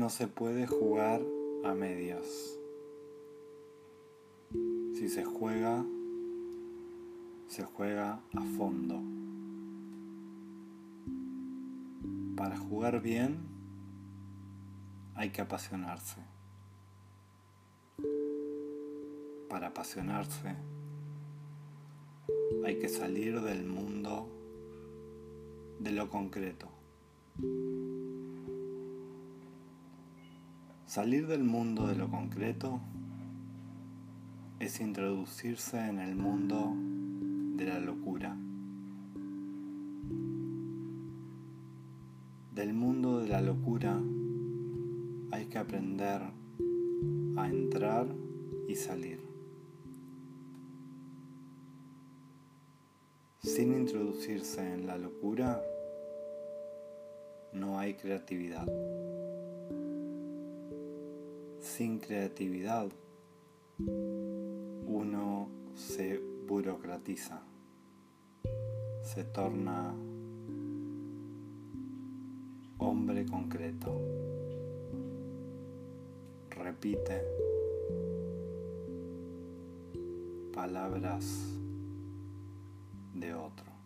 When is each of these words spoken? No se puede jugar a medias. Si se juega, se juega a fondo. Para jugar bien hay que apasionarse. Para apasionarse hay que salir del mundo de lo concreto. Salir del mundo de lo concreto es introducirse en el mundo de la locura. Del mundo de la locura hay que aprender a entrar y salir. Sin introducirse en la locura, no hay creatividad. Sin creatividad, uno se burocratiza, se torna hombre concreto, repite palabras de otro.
No 0.00 0.08
se 0.08 0.28
puede 0.28 0.66
jugar 0.66 1.20
a 1.62 1.74
medias. 1.74 2.58
Si 4.94 5.10
se 5.10 5.26
juega, 5.26 5.84
se 7.48 7.64
juega 7.64 8.22
a 8.34 8.42
fondo. 8.56 8.98
Para 12.34 12.56
jugar 12.56 13.02
bien 13.02 13.40
hay 15.16 15.28
que 15.28 15.42
apasionarse. 15.42 16.22
Para 19.50 19.66
apasionarse 19.66 20.56
hay 22.64 22.78
que 22.78 22.88
salir 22.88 23.42
del 23.42 23.66
mundo 23.66 24.30
de 25.78 25.92
lo 25.92 26.08
concreto. 26.08 26.70
Salir 30.90 31.28
del 31.28 31.44
mundo 31.44 31.86
de 31.86 31.94
lo 31.94 32.10
concreto 32.10 32.80
es 34.58 34.80
introducirse 34.80 35.78
en 35.78 36.00
el 36.00 36.16
mundo 36.16 36.74
de 37.56 37.64
la 37.64 37.78
locura. 37.78 38.36
Del 42.52 42.72
mundo 42.72 43.20
de 43.20 43.28
la 43.28 43.40
locura 43.40 44.00
hay 45.30 45.46
que 45.46 45.58
aprender 45.58 46.22
a 47.36 47.48
entrar 47.48 48.08
y 48.66 48.74
salir. 48.74 49.20
Sin 53.38 53.74
introducirse 53.74 54.74
en 54.74 54.88
la 54.88 54.98
locura, 54.98 55.62
no 57.52 57.78
hay 57.78 57.94
creatividad. 57.94 58.66
Sin 61.76 62.00
creatividad, 62.00 62.90
uno 63.78 65.48
se 65.76 66.20
burocratiza, 66.46 67.42
se 69.04 69.22
torna 69.24 69.94
hombre 72.78 73.24
concreto, 73.24 74.00
repite 76.50 77.22
palabras 80.52 81.56
de 83.14 83.32
otro. 83.32 83.79